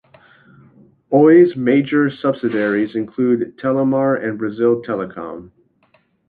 Oi's 1.13 1.55
major 1.55 2.09
subsidiaries 2.09 2.95
include 2.95 3.55
Telemar 3.59 4.19
and 4.27 4.35
Brazil 4.39 4.81
Telecom. 4.81 5.51